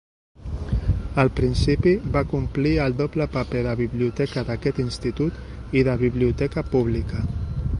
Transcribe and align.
Al 1.23 1.27
principi, 1.39 1.91
va 2.15 2.23
complir 2.31 2.71
el 2.85 2.95
doble 3.01 3.27
paper 3.35 3.61
de 3.67 3.75
biblioteca 3.83 4.45
d'aquest 4.49 4.81
institut 4.85 5.77
i 5.81 5.85
de 5.91 5.95
biblioteca 6.05 6.65
pública. 6.73 7.23